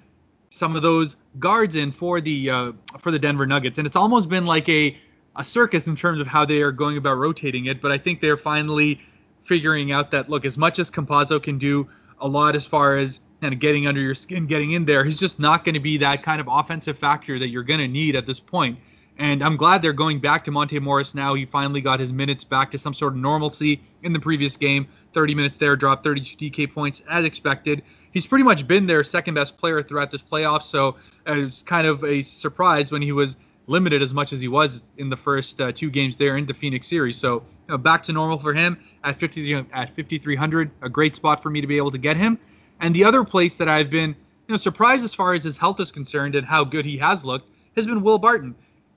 [0.52, 4.28] some of those guards in for the uh, for the Denver Nuggets, and it's almost
[4.28, 4.96] been like a
[5.36, 7.80] a circus in terms of how they are going about rotating it.
[7.80, 9.00] But I think they're finally
[9.44, 11.88] figuring out that look, as much as Campazzo can do
[12.20, 15.04] a lot as far as kind of getting under your skin, getting in there.
[15.04, 17.88] He's just not going to be that kind of offensive factor that you're going to
[17.88, 18.78] need at this point.
[19.18, 21.34] And I'm glad they're going back to Monte Morris now.
[21.34, 24.86] He finally got his minutes back to some sort of normalcy in the previous game.
[25.12, 27.82] 30 minutes there, dropped 32 DK points as expected.
[28.12, 30.62] He's pretty much been their second best player throughout this playoff.
[30.62, 30.96] So
[31.26, 34.82] it was kind of a surprise when he was limited as much as he was
[34.98, 37.16] in the first uh, two games there in the Phoenix series.
[37.16, 41.42] So you know, back to normal for him at 50 at 5300, a great spot
[41.42, 42.38] for me to be able to get him.
[42.80, 45.80] And the other place that I've been you know surprised as far as his health
[45.80, 48.54] is concerned and how good he has looked has been Will Barton.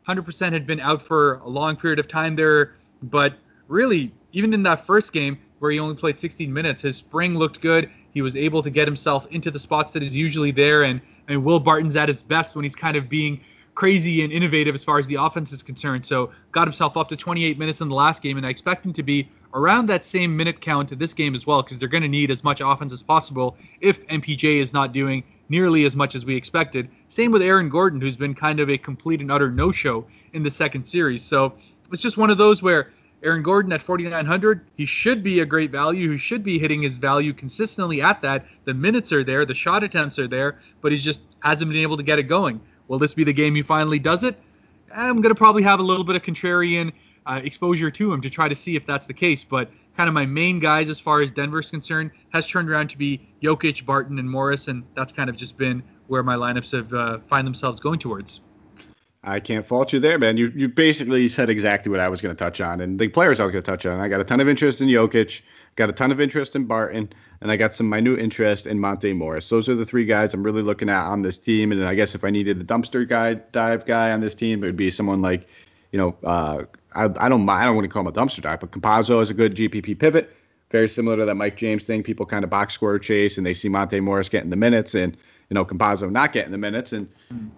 [0.08, 3.36] 100% had been out for a long period of time there, but
[3.68, 7.62] really even in that first game where he only played 16 minutes, his spring looked
[7.62, 7.90] good.
[8.16, 11.44] He was able to get himself into the spots that is usually there, and and
[11.44, 13.42] Will Barton's at his best when he's kind of being
[13.76, 16.06] crazy and innovative as far as the offense is concerned.
[16.06, 18.94] So got himself up to 28 minutes in the last game, and I expect him
[18.94, 22.04] to be around that same minute count to this game as well, because they're going
[22.04, 26.16] to need as much offense as possible if MPJ is not doing nearly as much
[26.16, 26.88] as we expected.
[27.10, 30.52] Same with Aaron Gordon, who's been kind of a complete and utter no-show in the
[30.52, 31.22] second series.
[31.22, 31.54] So
[31.92, 32.92] it's just one of those where
[33.26, 36.12] Aaron Gordon at 4,900, he should be a great value.
[36.12, 38.46] He should be hitting his value consistently at that.
[38.66, 41.98] The minutes are there, the shot attempts are there, but he just hasn't been able
[41.98, 42.62] to get it going.
[42.88, 44.38] Will this be the game he finally does it?
[44.96, 46.94] I'm going to probably have a little bit of contrarian
[47.26, 49.44] uh, exposure to him to try to see if that's the case.
[49.44, 52.98] But kind of my main guys as far as Denver's concerned has turned around to
[52.98, 56.94] be Jokic, Barton, and Morris, and that's kind of just been where my lineups have
[56.94, 58.42] uh, find themselves going towards.
[59.26, 60.38] I can't fault you there, man.
[60.38, 63.40] You you basically said exactly what I was going to touch on, and the players
[63.40, 64.00] I was going to touch on.
[64.00, 65.42] I got a ton of interest in Jokic,
[65.76, 67.12] got a ton of interest in Barton,
[67.42, 69.50] and I got some minute interest in Monte Morris.
[69.50, 71.72] Those are the three guys I'm really looking at on this team.
[71.72, 74.68] And I guess if I needed a dumpster guy dive guy on this team, it
[74.68, 75.48] would be someone like,
[75.92, 77.50] you know, uh, I, I don't.
[77.50, 79.98] I don't want to call him a dumpster dive, but Campazzo is a good GPP
[79.98, 80.36] pivot,
[80.70, 82.04] very similar to that Mike James thing.
[82.04, 85.18] People kind of box score chase, and they see Monte Morris getting the minutes, and
[85.50, 87.08] you know, Campazzo not getting the minutes, and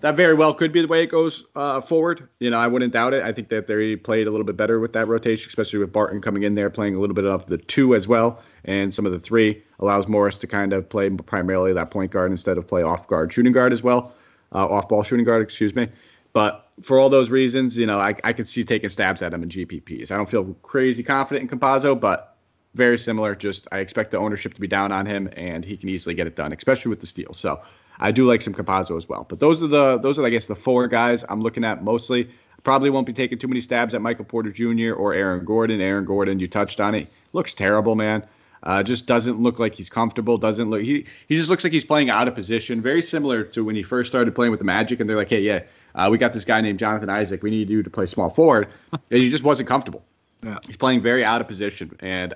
[0.01, 2.27] that very well could be the way it goes uh, forward.
[2.39, 3.23] You know, I wouldn't doubt it.
[3.23, 6.21] I think that they played a little bit better with that rotation, especially with Barton
[6.21, 9.11] coming in there playing a little bit of the two as well, and some of
[9.11, 12.83] the three allows Morris to kind of play primarily that point guard instead of play
[12.83, 14.13] off guard shooting guard as well,
[14.53, 15.87] uh, off ball shooting guard, excuse me.
[16.33, 19.43] But for all those reasons, you know, I, I could see taking stabs at him
[19.43, 20.11] in GPPs.
[20.11, 22.36] I don't feel crazy confident in Campazzo, but
[22.77, 23.35] very similar.
[23.35, 26.27] Just I expect the ownership to be down on him, and he can easily get
[26.27, 27.33] it done, especially with the steal.
[27.33, 27.61] So
[27.99, 29.25] I do like some Campazzo as well.
[29.27, 32.29] But those are the those are I guess the four guys I'm looking at mostly.
[32.63, 34.93] Probably won't be taking too many stabs at Michael Porter Jr.
[34.93, 35.79] or Aaron Gordon.
[35.79, 37.07] Aaron Gordon, you touched on it.
[37.33, 38.25] Looks terrible, man.
[38.63, 40.37] Uh, just doesn't look like he's comfortable.
[40.37, 42.81] Doesn't look he he just looks like he's playing out of position.
[42.81, 45.41] Very similar to when he first started playing with the Magic, and they're like, hey,
[45.41, 45.61] yeah,
[45.95, 47.43] uh, we got this guy named Jonathan Isaac.
[47.43, 50.03] We need you to play small forward, and he just wasn't comfortable.
[50.43, 50.57] Yeah.
[50.65, 52.33] He's playing very out of position, and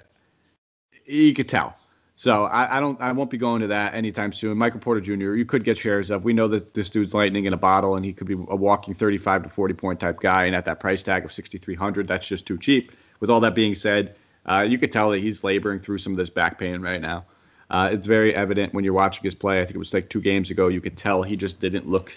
[1.12, 1.76] you could tell.
[2.16, 4.58] So I, I, don't I won't be going to that anytime soon.
[4.58, 5.34] Michael Porter Jr.
[5.34, 6.24] You could get shares of.
[6.24, 8.94] We know that this dude's lightning in a bottle, and he could be a walking
[8.94, 10.46] 35 to 40 point type guy.
[10.46, 12.92] And at that price tag of 6,300, that's just too cheap.
[13.22, 16.18] With all that being said, uh, you could tell that he's laboring through some of
[16.18, 17.26] this back pain right now.
[17.72, 19.60] Uh, it's very evident when you're watching his play.
[19.60, 20.68] I think it was like two games ago.
[20.68, 22.14] You could tell he just didn't look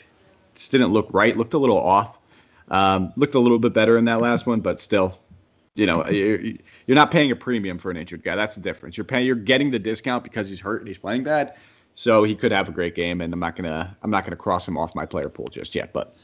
[0.54, 1.36] just didn't look right.
[1.36, 2.18] Looked a little off.
[2.68, 5.18] Um, looked a little bit better in that last one, but still,
[5.74, 6.40] you know, you're,
[6.86, 8.36] you're not paying a premium for an injured guy.
[8.36, 8.96] That's the difference.
[8.96, 11.54] You're paying, you're getting the discount because he's hurt and he's playing bad.
[11.94, 14.66] So he could have a great game, and I'm not gonna, I'm not gonna cross
[14.66, 15.92] him off my player pool just yet.
[15.92, 16.16] But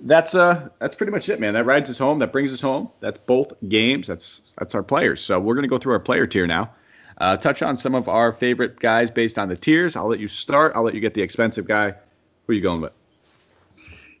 [0.00, 1.54] that's uh, that's pretty much it, man.
[1.54, 2.18] That rides us home.
[2.18, 2.90] That brings us home.
[2.98, 4.08] That's both games.
[4.08, 5.20] That's that's our players.
[5.20, 6.70] So we're gonna go through our player tier now.
[7.18, 9.94] Uh, touch on some of our favorite guys based on the tiers.
[9.94, 10.72] I'll let you start.
[10.74, 11.90] I'll let you get the expensive guy.
[11.92, 12.92] Who are you going with?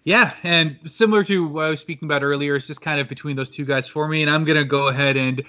[0.04, 3.36] Yeah, and similar to what I was speaking about earlier, it's just kind of between
[3.36, 4.22] those two guys for me.
[4.22, 5.42] And I'm gonna go ahead and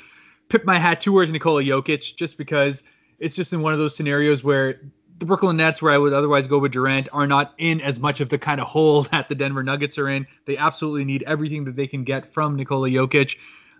[0.49, 2.83] pip my hat towards Nikola Jokic just because
[3.19, 4.79] it's just in one of those scenarios where
[5.17, 8.21] the Brooklyn Nets, where I would otherwise go with Durant, are not in as much
[8.21, 10.27] of the kind of hole that the Denver Nuggets are in.
[10.45, 13.37] They absolutely need everything that they can get from Nikola Jokic.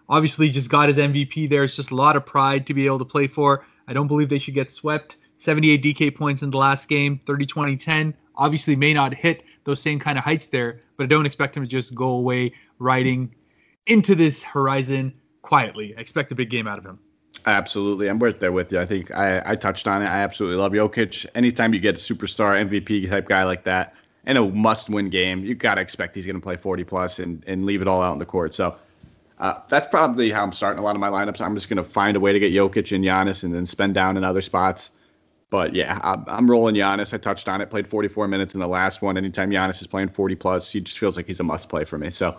[0.10, 1.64] Obviously, just got his MVP there.
[1.64, 3.66] It's just a lot of pride to be able to play for.
[3.88, 5.18] I don't believe they should get swept.
[5.38, 9.82] 78 DK points in the last game, 30 20 10 obviously may not hit those
[9.82, 13.34] same kind of heights there, but I don't expect him to just go away riding
[13.86, 15.94] into this horizon quietly.
[15.98, 17.00] I expect a big game out of him.
[17.46, 18.08] Absolutely.
[18.08, 18.80] I'm right there with you.
[18.80, 20.06] I think I, I touched on it.
[20.06, 21.26] I absolutely love Jokic.
[21.36, 25.44] Anytime you get a superstar MVP type guy like that in a must win game,
[25.44, 28.02] you got to expect he's going to play 40 plus and, and leave it all
[28.02, 28.54] out in the court.
[28.54, 28.76] So
[29.40, 31.42] uh, that's probably how I'm starting a lot of my lineups.
[31.42, 33.94] I'm just going to find a way to get Jokic and Giannis and then spend
[33.94, 34.92] down in other spots.
[35.54, 37.14] But yeah, I'm, rolling Giannis.
[37.14, 37.70] I touched on it.
[37.70, 39.18] Played 44 minutes in the last one.
[39.18, 42.00] Anytime Giannis is playing 40 plus, he just feels like he's a must play for
[42.00, 42.10] me.
[42.10, 42.36] So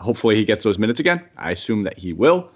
[0.00, 1.24] hopefully he gets those minutes again.
[1.38, 2.50] I assume that he will,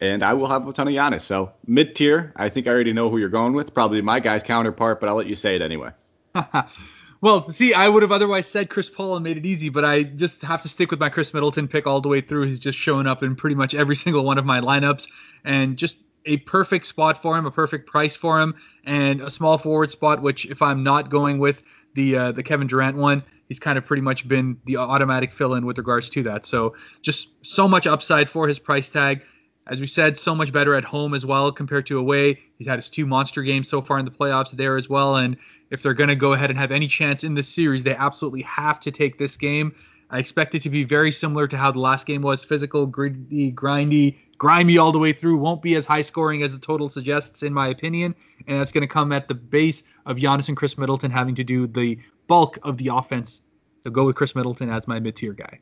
[0.00, 1.20] and I will have a ton of Giannis.
[1.20, 3.74] So mid tier, I think I already know who you're going with.
[3.74, 5.90] Probably my guy's counterpart, but I'll let you say it anyway.
[7.20, 10.04] well, see, I would have otherwise said Chris Paul and made it easy, but I
[10.04, 12.46] just have to stick with my Khris Middleton pick all the way through.
[12.46, 15.08] He's just showing up in pretty much every single one of my lineups,
[15.44, 18.54] and just a perfect spot for him, a perfect price for him,
[18.84, 20.22] and a small forward spot.
[20.22, 21.62] Which, if I'm not going with
[21.94, 25.66] the uh, the Kevin Durant one, he's kind of pretty much been the automatic fill-in
[25.66, 26.46] with regards to that.
[26.46, 29.22] So just so much upside for his price tag.
[29.66, 32.40] As we said, so much better at home as well compared to away.
[32.56, 35.16] He's had his two monster games so far in the playoffs there as well.
[35.16, 35.36] And
[35.70, 38.40] if they're going to go ahead and have any chance in this series, they absolutely
[38.42, 39.74] have to take this game.
[40.10, 43.52] I expect it to be very similar to how the last game was physical, gritty,
[43.52, 45.38] grindy, grimy all the way through.
[45.38, 48.14] Won't be as high scoring as the total suggests, in my opinion.
[48.46, 51.44] And that's going to come at the base of Giannis and Khris Middleton having to
[51.44, 53.42] do the bulk of the offense.
[53.80, 55.60] So go with Khris Middleton as my mid tier guy.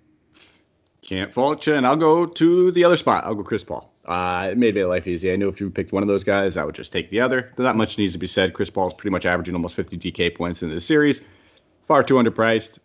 [1.03, 1.75] Can't fault you.
[1.75, 3.25] And I'll go to the other spot.
[3.25, 3.93] I'll go Chris Paul.
[4.05, 5.33] Uh, it made my life easy.
[5.33, 7.53] I knew if you picked one of those guys, I would just take the other.
[7.59, 8.55] Not much needs to be said.
[8.55, 11.23] Chris Paul is pretty much averaging almost 50 DK points in the series.
[11.87, 12.79] Far too underpriced.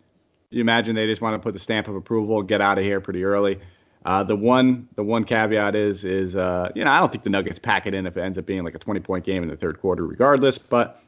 [0.52, 3.00] You imagine they just want to put the stamp of approval, get out of here
[3.00, 3.58] pretty early.
[4.04, 7.30] Uh, the one the one caveat is is uh, you know I don't think the
[7.30, 9.48] Nuggets pack it in if it ends up being like a 20 point game in
[9.48, 10.58] the third quarter, regardless.
[10.58, 11.00] But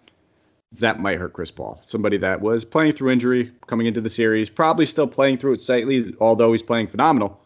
[0.79, 4.49] that might hurt Chris Paul, somebody that was playing through injury coming into the series,
[4.49, 7.41] probably still playing through it slightly, although he's playing phenomenal.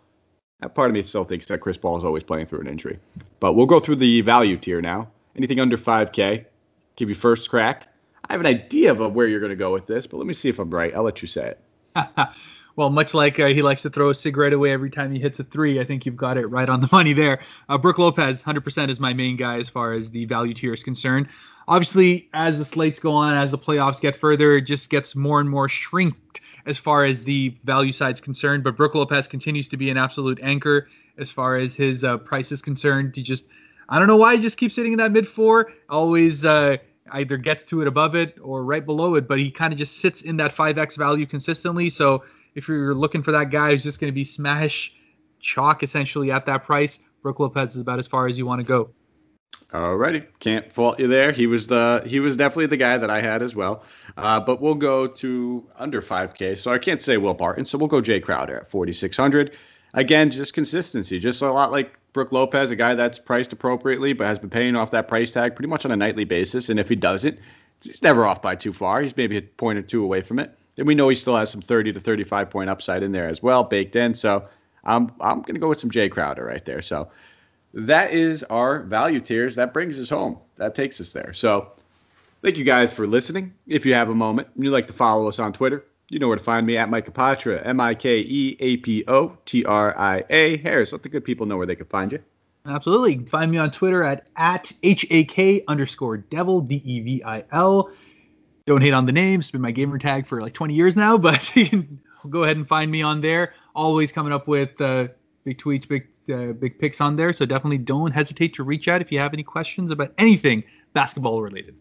[0.61, 2.98] That part of me still thinks that Chris Paul is always playing through an injury.
[3.38, 5.08] But we'll go through the value tier now.
[5.37, 6.44] Anything under 5K,
[6.96, 7.87] give you first crack.
[8.28, 10.34] I have an idea of where you're going to go with this, but let me
[10.34, 10.94] see if I'm right.
[10.94, 11.61] I'll let you say it.
[12.76, 15.40] well, much like uh, he likes to throw a cigarette away every time he hits
[15.40, 17.40] a three, I think you've got it right on the money there.
[17.68, 20.82] Uh, Brook Lopez, 100% is my main guy as far as the value tier is
[20.82, 21.28] concerned.
[21.66, 25.40] Obviously, as the slates go on, as the playoffs get further, it just gets more
[25.40, 28.64] and more shrinked as far as the value side is concerned.
[28.64, 32.52] But Brook Lopez continues to be an absolute anchor as far as his uh, price
[32.52, 33.16] is concerned.
[33.16, 33.48] He just,
[33.88, 35.72] I don't know why he just keeps sitting in that mid four.
[35.90, 36.78] Always uh,
[37.12, 39.99] either gets to it above it or right below it, but he kind of just
[39.99, 41.90] sits in that 5x value consistently.
[41.90, 44.92] So if you're looking for that guy who's just going to be smash
[45.40, 48.64] chalk essentially at that price, Brook Lopez is about as far as you want to
[48.64, 48.90] go.
[49.73, 51.31] Alrighty, can't fault you there.
[51.31, 53.85] He was the he was definitely the guy that I had as well.
[54.16, 57.66] Uh, but we'll go to under 5K, so I can't say Will Barton.
[57.66, 59.55] So we'll go Jay Crowder at 4,600.
[59.92, 64.27] Again, just consistency, just a lot like Brook Lopez, a guy that's priced appropriately, but
[64.27, 66.68] has been paying off that price tag pretty much on a nightly basis.
[66.68, 67.38] And if he doesn't,
[67.83, 69.03] he's never off by too far.
[69.03, 70.57] He's maybe a point or two away from it.
[70.79, 73.42] And we know he still has some 30 to 35 point upside in there as
[73.42, 74.14] well, baked in.
[74.14, 74.47] So
[74.85, 76.81] I'm I'm gonna go with some Jae Crowder right there.
[76.81, 77.09] So
[77.75, 79.55] that is our value tiers.
[79.57, 80.38] That brings us home.
[80.57, 81.33] That takes us there.
[81.33, 81.73] So
[82.42, 83.53] thank you guys for listening.
[83.66, 86.29] If you have a moment and you'd like to follow us on Twitter, you know
[86.29, 89.64] where to find me at Mike Apotria, M I K E A P O T
[89.64, 90.57] R I A.
[90.59, 92.23] Harris, let the good people know where they can find you.
[92.66, 93.25] Absolutely.
[93.27, 97.44] Find me on Twitter at, at H A K underscore devil, D E V I
[97.53, 97.90] L.
[98.66, 99.40] Don't hate on the name.
[99.40, 101.55] It's been my gamer tag for like 20 years now, but
[102.29, 103.55] go ahead and find me on there.
[103.75, 105.09] Always coming up with uh,
[105.44, 107.33] big tweets, big uh, big picks on there.
[107.33, 111.40] So definitely don't hesitate to reach out if you have any questions about anything basketball
[111.40, 111.75] related.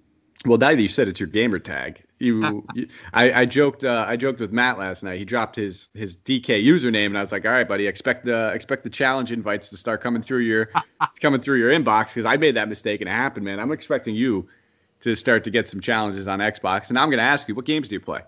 [0.46, 4.06] Well, now that you said it's your gamer tag, you, you I, I, joked, uh,
[4.08, 5.18] I joked with Matt last night.
[5.18, 8.52] He dropped his his DK username, and I was like, "All right, buddy, expect the
[8.54, 10.70] expect the challenge invites to start coming through your
[11.20, 13.60] coming through your inbox because I made that mistake and it happened, man.
[13.60, 14.48] I'm expecting you
[15.02, 17.66] to start to get some challenges on Xbox, and I'm going to ask you, what
[17.66, 18.22] games do you play?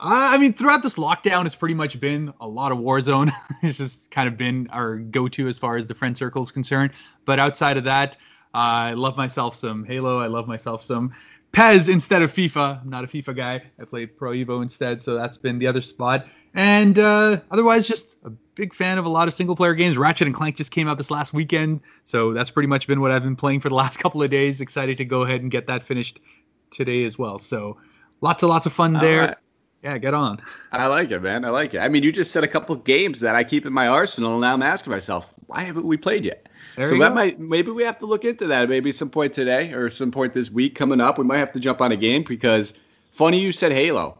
[0.00, 3.30] Uh, I mean, throughout this lockdown, it's pretty much been a lot of Warzone.
[3.62, 6.92] this has kind of been our go-to as far as the friend circle is concerned.
[7.24, 8.16] But outside of that,
[8.54, 10.20] I love myself some Halo.
[10.20, 11.12] I love myself some
[11.52, 12.82] PES instead of FIFA.
[12.82, 13.62] I'm not a FIFA guy.
[13.80, 16.26] I played Pro Evo instead, so that's been the other spot.
[16.54, 19.98] And uh, otherwise, just a big fan of a lot of single player games.
[19.98, 23.10] Ratchet and Clank just came out this last weekend, so that's pretty much been what
[23.10, 24.60] I've been playing for the last couple of days.
[24.60, 26.20] Excited to go ahead and get that finished
[26.70, 27.40] today as well.
[27.40, 27.76] So
[28.20, 29.20] lots and lots of fun there.
[29.20, 29.36] Right.
[29.82, 30.40] Yeah, get on.
[30.72, 31.44] I like it, man.
[31.44, 31.80] I like it.
[31.80, 34.40] I mean, you just said a couple games that I keep in my arsenal, and
[34.40, 36.48] now I'm asking myself, why haven't we played yet?
[36.76, 37.14] There so that go.
[37.14, 38.68] might maybe we have to look into that.
[38.68, 41.60] Maybe some point today or some point this week coming up, we might have to
[41.60, 42.74] jump on a game because
[43.12, 44.18] funny you said Halo.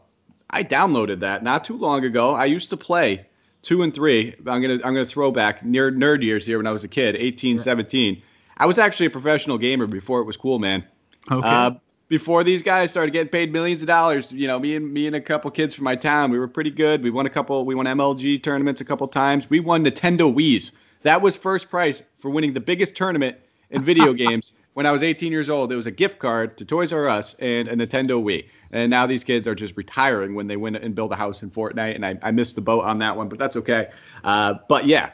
[0.49, 2.33] I downloaded that not too long ago.
[2.33, 3.25] I used to play
[3.61, 4.35] two and three.
[4.45, 7.15] I'm gonna I'm gonna throw back near nerd years here when I was a kid,
[7.15, 8.21] 18, 17.
[8.57, 10.85] I was actually a professional gamer before it was cool, man.
[11.29, 11.47] Okay.
[11.47, 11.71] Uh,
[12.07, 15.15] before these guys started getting paid millions of dollars, you know, me and me and
[15.15, 17.03] a couple kids from my town, we were pretty good.
[17.03, 17.65] We won a couple.
[17.65, 19.49] We won MLG tournaments a couple times.
[19.49, 20.71] We won Nintendo Wii's.
[21.05, 23.37] That was first prize for winning the biggest tournament
[23.69, 25.71] in video games when I was 18 years old.
[25.71, 28.49] It was a gift card to Toys R Us and a Nintendo Wii.
[28.71, 31.51] And now these kids are just retiring when they win and build a house in
[31.51, 31.93] Fortnite.
[31.93, 33.91] And I, I missed the boat on that one, but that's okay.
[34.23, 35.11] Uh, but yeah,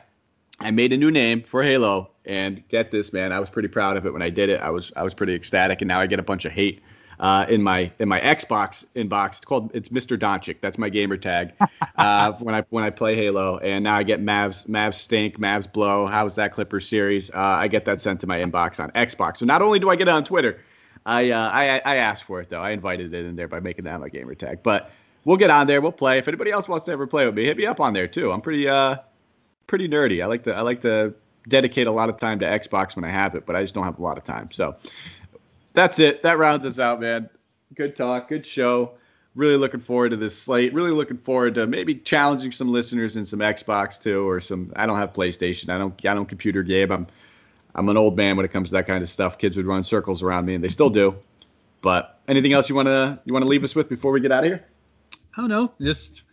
[0.61, 2.11] I made a new name for Halo.
[2.23, 4.61] And get this, man, I was pretty proud of it when I did it.
[4.61, 6.81] I was I was pretty ecstatic, and now I get a bunch of hate
[7.21, 9.37] uh, in my in my Xbox inbox.
[9.37, 10.17] It's called it's Mr.
[10.17, 10.57] Doncic.
[10.59, 11.53] That's my gamer tag
[11.95, 13.59] uh, when I when I play Halo.
[13.59, 16.07] And now I get Mavs Mavs stink, Mavs blow.
[16.07, 17.29] How's that Clippers series?
[17.29, 19.37] Uh, I get that sent to my inbox on Xbox.
[19.37, 20.59] So not only do I get it on Twitter,
[21.05, 22.61] I uh, I I asked for it though.
[22.61, 24.63] I invited it in there by making that my gamer tag.
[24.63, 24.91] But
[25.23, 25.79] we'll get on there.
[25.79, 26.17] We'll play.
[26.17, 28.31] If anybody else wants to ever play with me, hit me up on there too.
[28.31, 28.97] I'm pretty uh
[29.67, 30.23] pretty nerdy.
[30.23, 31.13] I like to I like to
[31.47, 33.83] dedicate a lot of time to Xbox when I have it, but I just don't
[33.83, 34.49] have a lot of time.
[34.51, 34.75] So
[35.73, 36.23] that's it.
[36.23, 37.29] That rounds us out, man.
[37.75, 38.29] Good talk.
[38.29, 38.93] Good show.
[39.35, 40.73] Really looking forward to this slate.
[40.73, 44.73] Really looking forward to maybe challenging some listeners in some Xbox too, or some.
[44.75, 45.69] I don't have PlayStation.
[45.69, 45.93] I don't.
[46.05, 46.91] I don't computer game.
[46.91, 47.07] I'm.
[47.73, 49.37] I'm an old man when it comes to that kind of stuff.
[49.37, 51.15] Kids would run circles around me, and they still do.
[51.81, 54.31] But anything else you want to you want to leave us with before we get
[54.33, 54.65] out of here?
[55.37, 56.23] Oh no, just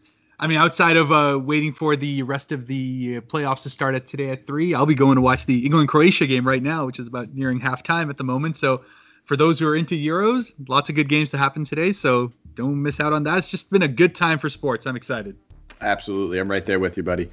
[0.41, 4.07] I mean, outside of uh, waiting for the rest of the playoffs to start at
[4.07, 7.01] today at three, I'll be going to watch the England Croatia game right now, which
[7.01, 8.57] is about nearing halftime at the moment.
[8.57, 8.83] So
[9.29, 11.93] for those who are into Euros, lots of good games to happen today.
[11.93, 13.37] So don't miss out on that.
[13.37, 14.87] It's just been a good time for sports.
[14.87, 15.37] I'm excited.
[15.83, 16.39] Absolutely.
[16.41, 17.31] I'm right there with you, buddy.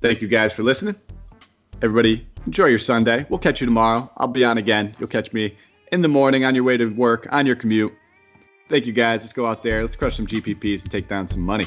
[0.00, 0.96] Thank you guys for listening.
[1.82, 3.26] Everybody, enjoy your Sunday.
[3.28, 4.10] We'll catch you tomorrow.
[4.16, 4.96] I'll be on again.
[4.98, 5.56] You'll catch me
[5.92, 7.92] in the morning on your way to work, on your commute.
[8.70, 9.20] Thank you guys.
[9.20, 9.82] Let's go out there.
[9.82, 11.66] Let's crush some GPPs and take down some money.